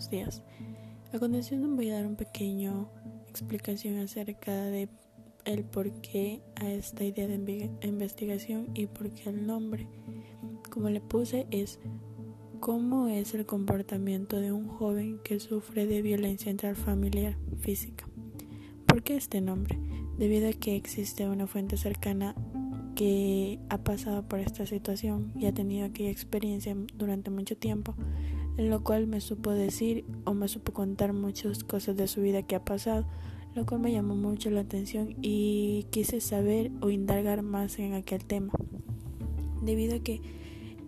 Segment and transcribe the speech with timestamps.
[0.00, 0.42] Buenos días.
[1.12, 2.88] A continuación voy a dar un pequeño
[3.28, 4.88] explicación acerca de
[5.44, 9.86] el por qué a esta idea de investigación y por qué el nombre.
[10.70, 11.80] Como le puse es
[12.60, 18.08] cómo es el comportamiento de un joven que sufre de violencia intrafamiliar física.
[18.86, 19.78] ¿Por qué este nombre?
[20.16, 22.34] Debido a que existe una fuente cercana
[22.96, 27.94] que ha pasado por esta situación y ha tenido aquella experiencia durante mucho tiempo,
[28.56, 32.42] en lo cual me supo decir o me supo contar muchas cosas de su vida
[32.42, 33.06] que ha pasado,
[33.54, 38.24] lo cual me llamó mucho la atención y quise saber o indagar más en aquel
[38.24, 38.52] tema,
[39.62, 40.20] debido a que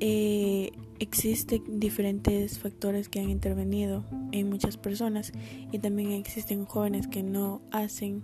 [0.00, 5.32] eh, existen diferentes factores que han intervenido en muchas personas
[5.70, 8.22] y también existen jóvenes que no hacen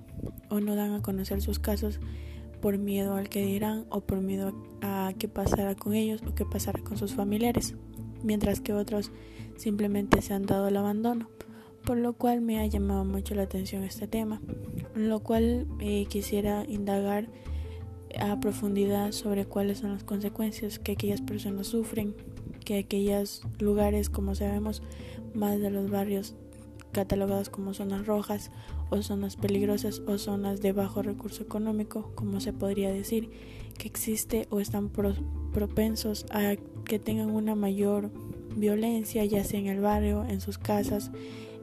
[0.49, 2.01] o no dan a conocer sus casos
[2.61, 4.53] por miedo al que dirán o por miedo
[4.83, 7.75] a qué pasará con ellos o qué pasará con sus familiares,
[8.23, 9.11] mientras que otros
[9.57, 11.29] simplemente se han dado el abandono,
[11.85, 14.41] por lo cual me ha llamado mucho la atención este tema,
[14.95, 17.29] lo cual eh, quisiera indagar
[18.21, 22.15] a profundidad sobre cuáles son las consecuencias que aquellas personas sufren,
[22.65, 24.83] que aquellos lugares, como sabemos,
[25.35, 26.35] más de los barrios
[26.93, 28.51] catalogados como zonas rojas
[28.91, 33.31] o zonas peligrosas o zonas de bajo recurso económico, como se podría decir,
[33.79, 34.91] que existe o están
[35.53, 38.11] propensos a que tengan una mayor
[38.57, 41.11] violencia, ya sea en el barrio, en sus casas,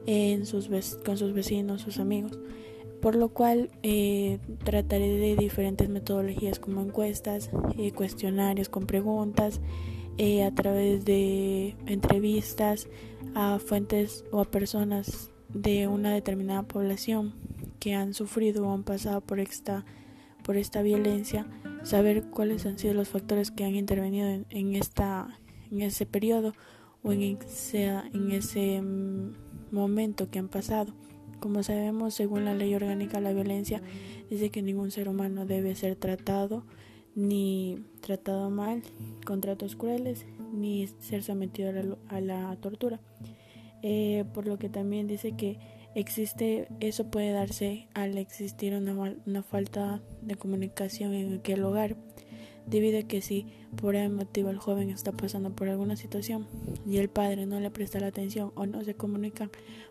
[0.06, 0.68] en sus
[1.04, 2.38] con sus vecinos, sus amigos.
[3.02, 9.60] Por lo cual eh, trataré de diferentes metodologías como encuestas, eh, cuestionarios con preguntas,
[10.18, 12.88] eh, a través de entrevistas
[13.34, 17.34] a fuentes o a personas de una determinada población
[17.78, 19.84] que han sufrido o han pasado por esta,
[20.42, 21.46] por esta violencia,
[21.82, 25.38] saber cuáles han sido los factores que han intervenido en, esta,
[25.70, 26.54] en ese periodo
[27.02, 29.34] o en ese, en ese mm,
[29.70, 30.92] momento que han pasado.
[31.40, 33.82] Como sabemos, según la ley orgánica, la violencia
[34.30, 36.64] dice que ningún ser humano debe ser tratado
[37.16, 38.82] ni tratado mal,
[39.24, 41.72] con tratos crueles, ni ser sometido
[42.08, 43.00] a la, tortura.
[43.88, 45.60] Eh, por lo que también dice que
[45.94, 51.96] existe, eso puede darse al existir una, una falta de comunicación en aquel hogar,
[52.66, 53.46] debido a que si
[53.80, 56.48] por el motivo el joven está pasando por alguna situación
[56.84, 59.50] y el padre no le presta la atención o no se comunica,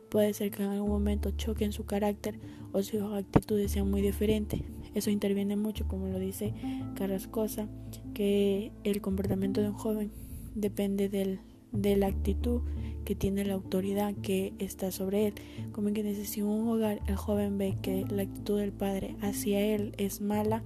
[0.10, 2.38] puede ser que en algún momento choque en su carácter
[2.74, 4.60] o sus actitudes sean muy diferentes.
[4.94, 6.54] Eso interviene mucho, como lo dice
[6.96, 7.70] Carrascosa,
[8.14, 10.12] que el comportamiento de un joven
[10.54, 11.40] depende del,
[11.76, 12.62] de la actitud
[13.06, 15.34] que tiene la autoridad que está sobre él.
[15.72, 19.62] Como que dice, si un hogar el joven ve que la actitud del padre hacia
[19.62, 20.64] él es mala,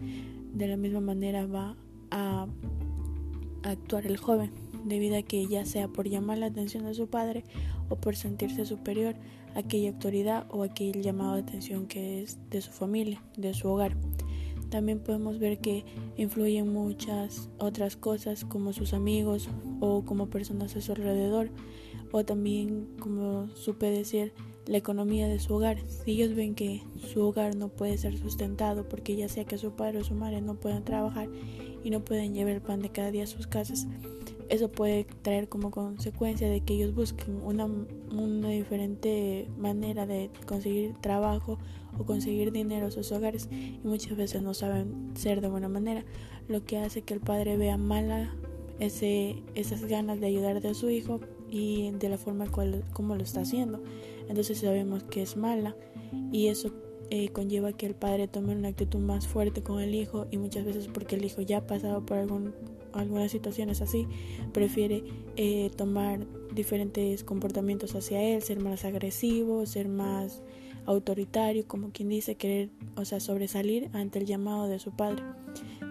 [0.53, 1.75] de la misma manera va
[2.12, 2.48] a
[3.64, 4.52] actuar el joven,
[4.86, 7.44] debido a que ya sea por llamar la atención de su padre
[7.90, 9.16] o por sentirse superior
[9.56, 13.68] a aquella autoridad o aquel llamado de atención que es de su familia, de su
[13.68, 13.96] hogar.
[14.69, 15.85] También podemos ver que
[16.18, 19.50] influyen muchas otras cosas como sus amigos
[19.80, 21.50] o como personas a su alrededor
[22.12, 24.34] o también como supe decir
[24.66, 25.80] la economía de su hogar.
[25.88, 29.72] Si ellos ven que su hogar no puede ser sustentado porque ya sea que su
[29.72, 31.30] padre o su madre no puedan trabajar
[31.84, 33.88] y no pueden llevar el pan de cada día a sus casas,
[34.50, 37.66] eso puede traer como consecuencia de que ellos busquen una,
[38.12, 41.58] una diferente manera de conseguir trabajo
[41.98, 46.04] o conseguir dinero a sus hogares y muchas veces no saben ser de buena manera,
[46.48, 48.36] lo que hace que el padre vea mala
[48.80, 52.46] ese, esas ganas de ayudar a su hijo y de la forma
[52.94, 53.81] como lo está haciendo.
[54.28, 55.76] Entonces sabemos que es mala
[56.31, 56.72] y eso
[57.10, 60.66] eh, conlleva que el padre tome una actitud más fuerte con el hijo y muchas
[60.66, 62.54] veces porque el hijo ya ha pasado por algún,
[62.94, 64.08] algunas situaciones así,
[64.54, 65.04] prefiere
[65.36, 70.42] eh, tomar diferentes comportamientos hacia él, ser más agresivo, ser más
[70.86, 75.24] autoritario, como quien dice, querer, o sea, sobresalir ante el llamado de su padre.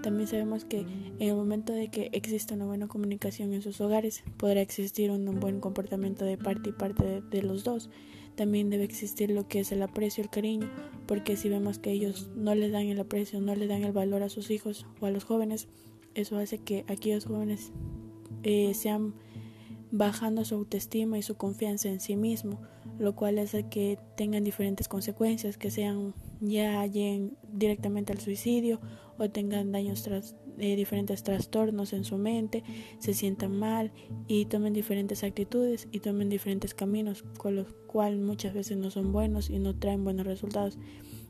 [0.02, 4.22] También sabemos que en el momento de que exista una buena comunicación en sus hogares,
[4.36, 7.90] podrá existir un, buen comportamiento de parte y parte de los dos
[8.38, 10.70] también debe existir lo que es el aprecio, el cariño,
[11.06, 14.22] porque si vemos que ellos no le dan el aprecio, no le dan el valor
[14.22, 15.66] a sus hijos o a los jóvenes,
[16.20, 17.72] eso hace que aquellos jóvenes
[18.42, 19.14] eh, sean
[19.90, 22.60] bajando su autoestima y su confianza en sí mismo,
[22.98, 28.80] lo cual hace que tengan diferentes consecuencias, que sean ya lleguen directamente al suicidio
[29.18, 32.64] o tengan daños tras, eh, diferentes trastornos en su mente,
[32.98, 33.92] se sientan mal
[34.26, 39.12] y tomen diferentes actitudes y tomen diferentes caminos, con los cuales muchas veces no son
[39.12, 40.78] buenos y no traen buenos resultados.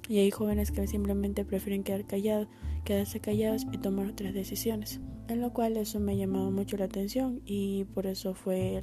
[0.08, 2.48] Y hay jóvenes que simplemente prefieren quedar callados,
[2.84, 5.00] quedarse callados y tomar otras decisiones.
[5.28, 8.80] En lo cual eso me ha llamado mucho la atención y por eso fue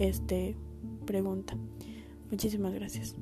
[0.00, 0.56] este
[1.06, 1.56] pregunta.
[2.30, 3.14] Muchísimas gracias.